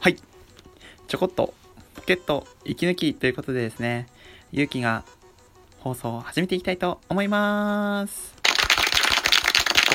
[0.00, 0.16] はい。
[1.08, 1.52] ちょこっと、
[1.94, 4.06] ポケット、息抜きということでですね、
[4.50, 5.04] ゆうきが
[5.80, 8.34] 放送を始めていきたいと思います。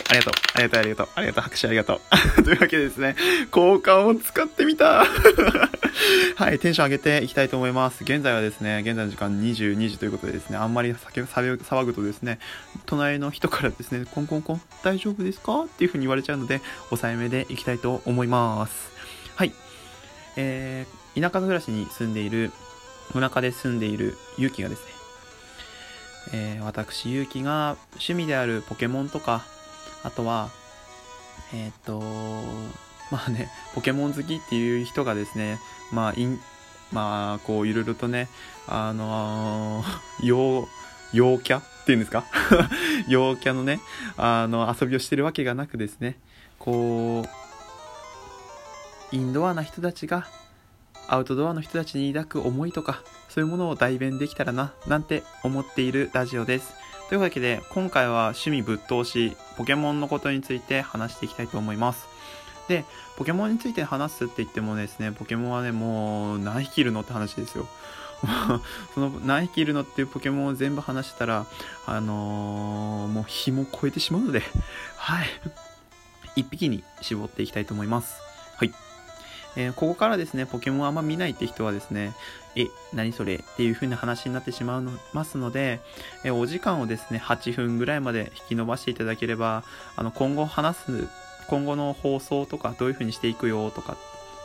[0.08, 2.00] ありがとう、ありがとう、ありがとう、ありがとう、拍手ありがとう。
[2.44, 3.16] というわけでですね、
[3.52, 5.06] 交換を使ってみた
[6.36, 8.04] はい、テンション上げていきたいと思います。
[8.04, 12.38] 現在はですね、現在の時間22時ということでですね、あんまり叫騒ぐとですね、
[12.86, 15.62] 隣の人からですね、コンコンコン、大丈夫ですか？
[15.64, 18.95] っていう風に言われちゃうので、抑えめでいきたいと思います。
[20.38, 22.52] えー、田舎暮らしに住んでいる、
[23.14, 24.92] 田舎で住んでいるゆうきがですね、
[26.34, 29.46] えー、私ゆうきが趣味であるポケモンとか、
[30.04, 30.50] あとは、
[31.54, 32.02] えっ、と、
[33.12, 35.60] まあね、ポケモン好きっていう人がですね、
[35.92, 36.40] まあ、いん、
[36.92, 38.28] まあ、こう、いろいろとね、
[38.68, 40.68] あのー、 陽、
[41.14, 42.26] 陽キャっていうんですか？
[43.08, 43.80] 陽キャのね、
[44.18, 46.18] あの、遊びをしてるわけがなくですね、
[46.58, 47.45] こう、
[49.16, 50.28] インドアな人たちが、
[51.08, 56.74] アウトドアの人たちに抱く思いとか、そういうものを代弁できたらな、なんて思っているラジオです。
[57.08, 62.08] というわけで、今回は趣味ぶっ通し、ポケモンのことについて話していきたいと思います。
[62.68, 62.84] で、
[63.16, 67.70] ポケモンについて話すって言ってもですね、ポケモンはね、もう何匹いるのって話ですよ。
[68.96, 71.46] その何匹いるのっていうポケモンを全部話したら、
[71.86, 74.44] あのー、もう日も超えてしまうので、
[74.98, 75.28] はい。
[76.36, 78.20] 一匹に絞っていきたいと思います。
[78.58, 78.74] はい。
[79.56, 82.14] えーここからですね、ポケモンあんま見ないって人はですね、
[82.56, 83.36] え、何それ？
[83.36, 85.80] っていう風な話になってしまうのますので、
[86.24, 89.64] えーお時間をですね、8分ぐらいまで引き伸ばしていただければ、
[89.96, 91.08] あの、今後話す、
[91.48, 93.98] 今後の放送とかどういう風にしていくよとか、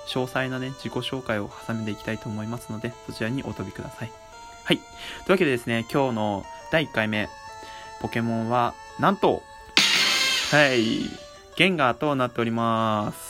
[0.09, 4.13] 詳細なね、自己紹介を挟んでいきたいと思いますので、そちらにお飛びください。
[4.65, 4.77] はい。
[4.77, 4.87] とい
[5.29, 7.29] うわけでですね、今日の第1回目、
[8.01, 9.43] ポケモンは、なんと、
[10.51, 11.01] はい、
[11.57, 13.30] ゲンガーとなっております。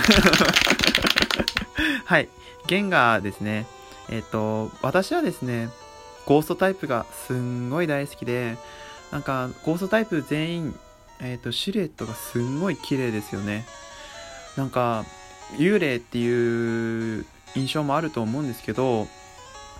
[2.04, 2.28] はい。
[2.66, 3.66] ゲンガーですね。
[4.08, 5.68] えっ、と、私はですね、
[6.26, 8.56] ゴーストタイプがすんごい大好きで、
[9.10, 10.78] なんか、ゴーストタイプ全員、
[11.20, 13.66] えっ、と、シルエットがすんごい綺麗ですよね。
[14.56, 15.04] なんか、
[15.58, 19.08] 幽霊っていう印象もあると思うんですけど、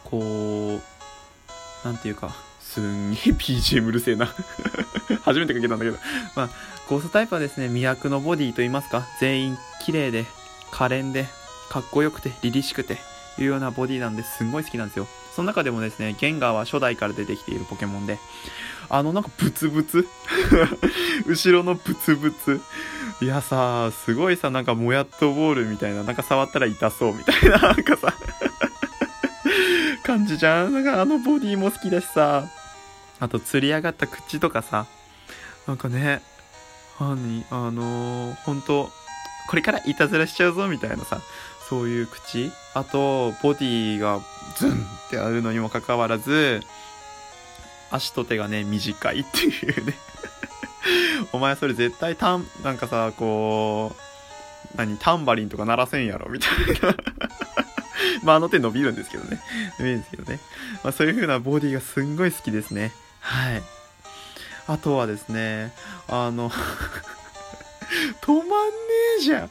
[0.04, 4.26] こう、なんていうか、すんげえ BGM うるせえな。
[5.24, 5.98] 初めてかけたんだけど。
[6.34, 6.50] まあ、
[6.88, 10.24] ゴーストタイプはですね、魅惑のボディと言いますか、全員綺麗で、
[10.70, 11.26] 可憐で、
[11.68, 12.98] かっこよくて、凛々しくて、
[13.38, 15.06] いうようなボディなんですんごい好きなんですよ。
[15.34, 18.18] その中でもですね、ゲンガーは初代から出てきているポケモンで、
[18.88, 20.06] あのなんかブツブツ
[21.26, 22.60] 後ろのブツブツ
[23.20, 28.14] いやさ、すごいさ、なんかもやっとボールみたいな、なんか触ったら痛そうみたいな、 なんかさ、
[30.04, 30.72] 感じじゃん？
[30.72, 32.44] なんかあのボディも好きだしさ、
[33.18, 34.86] あと釣り上がった口とかさ、
[35.66, 36.22] なんかね、
[36.98, 37.14] あ
[37.70, 38.90] のー、本当
[39.48, 41.20] これからいたずらしちゃうぞみたいなさ、
[41.68, 44.20] そういう口あと、ボディが
[44.56, 44.74] ズンっ
[45.10, 46.60] てあるのにもかかわらず、
[47.90, 49.94] 足と手がね、短いっていうね。
[51.32, 53.94] お前それ絶対タン、なんかさ、こ
[54.74, 56.50] う、何、タンバリンとか鳴らせんやろみたい
[56.82, 56.96] な。
[58.22, 59.40] まああの手伸びるんですけどね。
[59.78, 60.40] 伸びるんですけどね。
[60.82, 62.92] まあそういう風なボディがすんごい好きですね。
[63.20, 63.62] はい。
[64.66, 65.72] あとはですね、
[66.08, 66.50] あの、
[68.20, 68.52] 止まんね
[69.18, 69.50] えじゃん。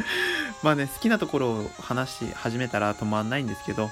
[0.62, 3.90] まあね、好きなところを話し始めたら止まんないんですけど、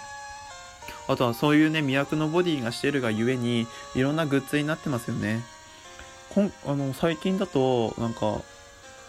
[1.09, 5.43] あとはそういうね、魅惑のボディがしてるがゆえに、いろんなグッズになってますよね。
[6.35, 8.43] こんあの最近だと、なんか、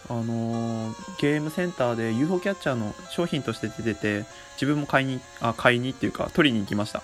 [0.08, 4.24] あのーゲームセンターで UFO キャッチャーの商品として出てて、
[4.54, 7.02] 自分も買いに、あ、買いにっていうか、取りに行きました。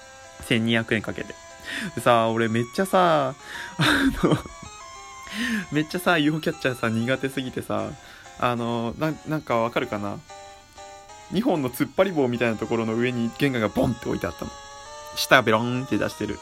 [0.48, 1.34] 1200円かけて。
[1.94, 3.34] でさ、俺めっちゃさ、
[3.78, 4.36] あの、
[5.72, 7.90] めっちゃさ、UFO キャッチャーさ、苦手すぎてさ、
[8.40, 10.18] あの、ななんかわかるかな
[11.32, 14.50] ?2 本の突っ張り棒みたいなところの上にゲンガーがボンって置いてあったの。
[15.16, 16.38] 下ベロンって出してる。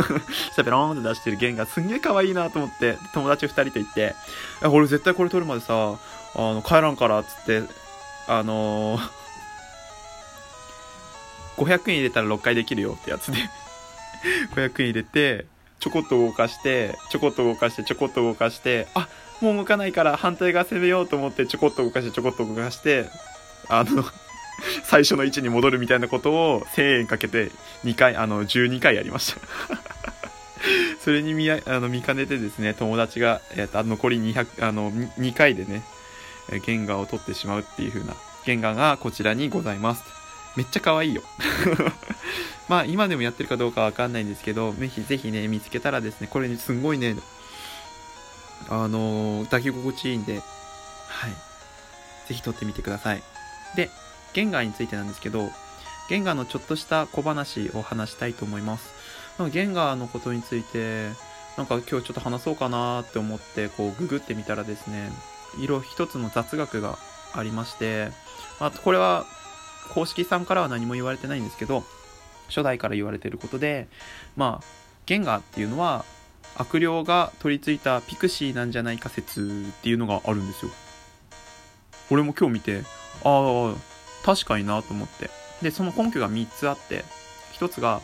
[0.54, 4.14] 下ベロンって出してるゲンガーすんげえ可愛いなと思って、友達2人と行って、
[4.62, 5.96] 俺絶対これ取るまでさ、あ
[6.36, 7.62] の、帰らんからっつって、
[8.26, 9.10] あのー
[11.58, 13.38] 500円入れたら6回できるよってやつで、
[14.54, 15.46] 500円入れて、
[15.80, 19.08] ちょこっと動かして、ちょこっと動かして、ちょこっと動かして、あ、
[19.40, 23.06] もう動かないから反対側攻めようと思って、ちょこっと動かして、ちょこっと動かして、
[23.68, 24.04] あの、
[24.84, 27.50] 最初の位置に戻るみたいなことを1000円かけて
[27.84, 29.40] 2回、あの、12回やりました。
[31.00, 35.82] それに見あの見かねてですね、友達が、えっと残り200、あの、2回でね、
[36.50, 38.14] えーゲンガを取ってしまうっていう風な、
[38.44, 40.17] ゲンガがこちらにございます。
[40.58, 41.22] めっちゃ可愛いよ。
[42.68, 47.14] まあ、今でもやってるかどうかわかんないんですけど、ぜひぜひね、見つけたらですね、これすんごいね、
[48.68, 50.42] あのー抱き心地いいんで、
[51.06, 51.30] はい。
[52.26, 53.22] ぜひ撮ってみてください。
[53.76, 53.88] で、
[54.32, 55.48] ゲンガーについてなんですけど、
[56.08, 58.90] ゲンガーのちょっとした小話を話したいと思います。
[59.52, 61.10] ゲンガーのことについて、
[61.56, 65.12] なんか今日ちょっと話そうかなって思って、こうググってみたらですね、
[65.60, 66.98] 色一つの雑学が
[67.32, 68.10] ありまして、
[68.58, 69.24] まあ、これは
[69.88, 71.84] 公式さんからは何も言われてないんですけど、
[72.48, 73.88] 初代から言われてることで、
[74.36, 74.66] まあ、
[75.06, 76.04] ゲンガーっていうのは
[76.56, 80.70] 悪霊が取り付いたピクシーなんじゃないか説っていうのがあるんですよ。
[82.10, 82.82] 俺も今日見て、
[83.24, 83.74] ああ、
[84.24, 85.30] 確かになと思って。
[85.62, 87.04] で、その根拠が3つあって、
[87.58, 88.00] 1つが、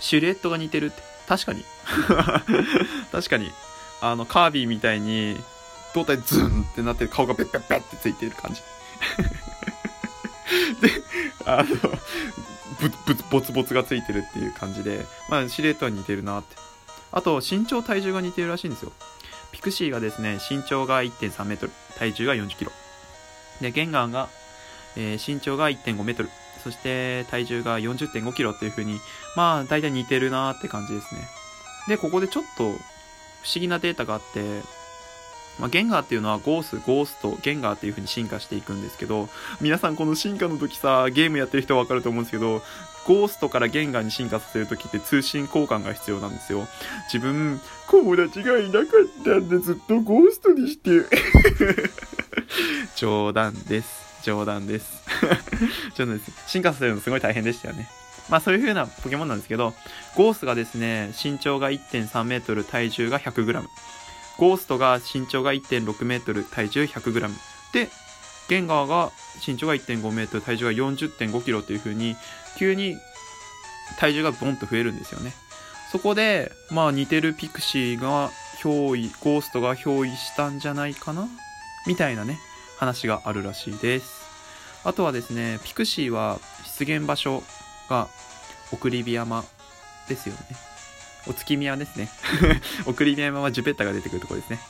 [0.00, 1.02] シルエットが似てるって。
[1.28, 1.64] 確かに。
[3.12, 3.52] 確かに。
[4.00, 5.36] あの、カービィみたいに、
[5.94, 8.62] 胴体ズンってなってる顔がペッペッペッってついてる感じ。
[10.80, 10.90] で、
[11.46, 11.66] あの、
[12.80, 16.56] ぶ、ぶ、ボツボツがついてるっていう感じで、まあ、シルエットは似てるなって。
[17.12, 18.92] あと、身長、体重が似てるらしいんですよ。
[19.52, 22.72] ピクシーがですね、身長が1.3メートル、体重が40キロ。
[23.60, 24.28] で、ゲンガーが、
[24.96, 26.30] えー、身長が1.5メートル、
[26.62, 29.00] そして体重が40.5キロっていう風に、
[29.36, 31.22] まあ、大体似てるなーって感じですね。
[31.88, 32.78] で、ここでちょっと不思
[33.54, 34.62] 議なデータがあって、
[35.58, 39.28] まあ、ゲンガーっていうのはゴース、ゴースト、ゲンガーっていう風に進化していくんですけど、
[39.60, 42.62] 皆さんこの進化の時さ、ゲームやってる人はわかると思うんですけど、
[43.06, 46.66] ゴーストからゲンガーに進化させる時って通信交換が必要なんですよ。
[47.12, 47.60] 自分、
[47.90, 51.04] 友達がいなかったんでずっとゴーストにして。
[52.96, 53.88] 冗談です。
[54.22, 55.02] 冗談です。
[55.96, 56.32] 冗談です。
[56.46, 57.88] 進化させるのすごい大変でしたよね。
[58.28, 59.74] まあそういう風なポケモンなんですけど、
[60.14, 63.68] ゴースがですね、身長が1.3メートル、体重が100グラム。
[64.40, 67.36] ゴーストが身長が1.6メートル、体重100グラム。
[67.74, 67.90] で、
[68.48, 69.12] ゲンガーが
[69.46, 72.16] 身長が1.5メートル、体重が40.5キロっていう風に、
[72.58, 72.96] 急に
[73.98, 75.34] 体重がボンと増えるんですよね。
[75.92, 78.30] そこで、まあ似てるピクシーが
[78.62, 81.28] 憑依、ゴーストが憑依したんじゃないかな？
[81.86, 82.40] みたいなね、
[82.78, 84.06] 話があるらしいです。
[84.84, 86.38] あとはですね、ピクシーは
[86.78, 87.42] 出現場所
[87.90, 88.08] が
[88.72, 89.44] 送り火山
[90.08, 90.40] ですよね。
[91.26, 92.10] お月見山ですね。
[92.86, 94.60] 送り火山はジュペッタが出てくるところですね。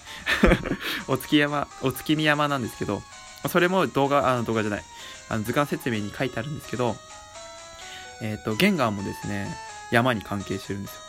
[1.08, 3.02] お月山、お月見山なんですけど、
[3.48, 4.84] それも動画、あの動画じゃない、
[5.28, 6.96] あの図鑑説明に書いてあるんですけど、
[8.20, 9.56] えっ、ー、と、ゲンガーもですね、
[9.90, 11.00] 山に関係してるんですよ。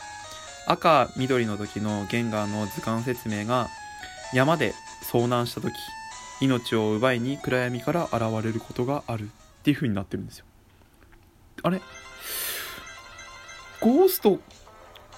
[0.67, 3.69] 赤、緑の時のゲンガーの図鑑説明が、
[4.33, 4.73] 山で
[5.11, 5.73] 遭難した時、
[6.39, 9.27] 命を奪いに暗闇から現れることがあるっ
[9.63, 10.45] ていう風になってるんですよ。
[11.63, 11.81] あれ？
[13.79, 14.39] ゴースト、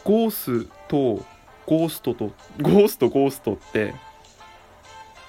[0.04, 1.26] ゴースと、
[1.66, 3.94] ゴーストと、ゴースト、ゴーストって、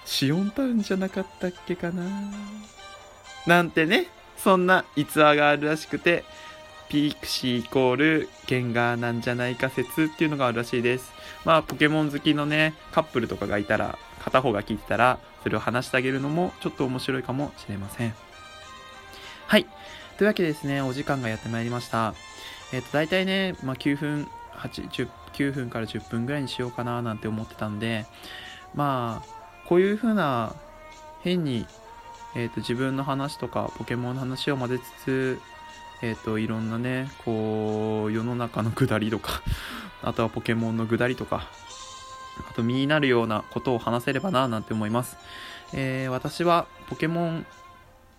[0.05, 2.05] シオンタウンじゃなかったっけかな？
[3.47, 6.25] なんてね、そんな逸話があるらしくて、
[6.89, 11.13] ピークシーイコールゲンガーなんじゃないか説っていうのがあるらしいです。
[11.45, 18.15] まあ、ポケモン好きのね、カップルとかがいたら、片方が聞いてたら、それを話してあげるのもちょっと面白いかもしれません。
[19.47, 19.67] はい。
[20.19, 22.15] というわけでですね、お時間がやってまいりました。
[22.73, 28.07] えっ、ー、と、大体ね、まあ、9分、9分から10分ぐらいにしようかななんて思ってたんで、
[28.75, 29.35] まあ、
[29.67, 30.55] こういう風な、
[31.23, 31.67] 変に、
[32.35, 35.41] えっ、ー、と、自分の話とか、ポケモンの話を混ぜつつ、
[36.03, 39.43] えっ、ー、と、いろんなね、こう、世の中の下りとか、
[40.03, 41.49] あとはポケモンの下りとか、
[42.51, 45.17] あと身になるようなことを話せればななんて思います。
[45.73, 47.47] えー、私はポケモン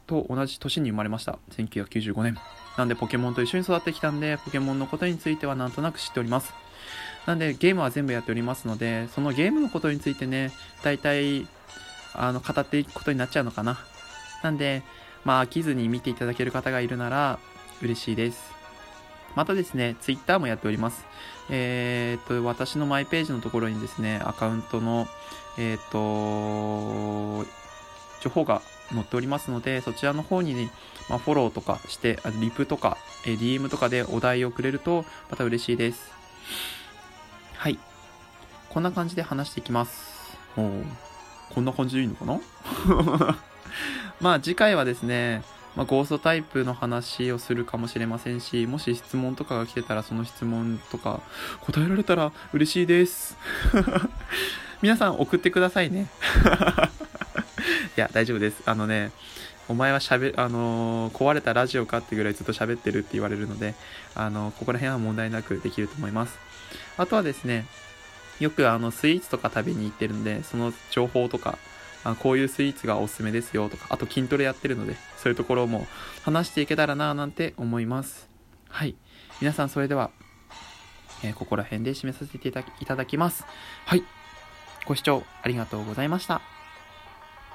[0.06, 1.40] と同じ年に生まれました。
[1.52, 2.38] 1995年。
[2.78, 6.54] なんでポケモンと一緒に育ってきたんで、ポケモンのことについてはなんとなく知っております。
[7.26, 10.52] なんでゲームは全部やっておりますので、そのゲームのことについてね、
[10.84, 11.48] 大体、
[12.14, 13.80] あの、語っていくことになっちゃうのかな。
[14.44, 14.84] なんで、
[15.24, 17.40] まあ飽きずに見ていただける方がいるなら
[17.82, 18.56] 嬉しいです。
[19.36, 21.06] またですね、ツイッターもやっております。
[21.50, 25.08] えー、っと、私のマイページのところにですね、アカウントの、
[25.58, 27.50] えー、っと、
[28.22, 30.72] 情報が載っておりますので、そちらの方にね、
[31.10, 36.12] まあ、フォローとかして、あリプとか、え DM とかでお題をくれると、また嬉しいです。
[37.56, 37.80] はい。
[38.70, 40.38] こんな感じで話していきます。
[40.58, 40.84] お
[41.54, 42.39] こんな感じでいいのかな？
[44.20, 45.44] まあ次回はですね、
[45.75, 51.22] まあ、ゴーストタイプの話をするかもしれませんし、もし質問とかが来てたらその質問とか
[51.62, 53.38] 答えられたら嬉しいです。
[54.82, 56.08] 皆さん送ってくださいね。
[57.98, 58.62] いや、大丈夫です。
[58.66, 59.12] あのね、
[59.68, 63.74] お前は喋、あのー、壊れたラジオかってぐらいずっと喋ってるって言われるので、
[64.14, 66.38] あのー、ここら辺は問題なくできると思います。
[66.98, 67.66] あとはですね、
[68.40, 71.58] よくあの、スイーツとか食べに行ってるんで、その情報とか、
[72.04, 75.88] あこういうスイーツがおすすめですよとか、あと筋トレやってるので、そういうところも
[76.24, 78.30] 話していけたらなぁなんて思います。
[78.70, 78.96] はい。
[79.42, 80.12] 皆さんそれでは、
[81.24, 82.52] えー、ここら辺で締めさせてい
[82.86, 83.46] ただきます。
[83.86, 84.04] はい。
[84.86, 86.55] ご視聴ありがとうございました。